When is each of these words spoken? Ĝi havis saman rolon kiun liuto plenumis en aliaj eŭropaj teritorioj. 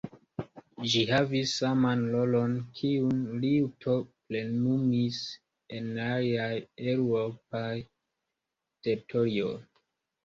Ĝi 0.91 1.01
havis 1.09 1.51
saman 1.57 2.01
rolon 2.13 2.55
kiun 2.79 3.19
liuto 3.43 3.97
plenumis 4.31 5.19
en 5.81 5.93
aliaj 6.07 6.51
eŭropaj 6.95 7.71
teritorioj. 8.89 9.57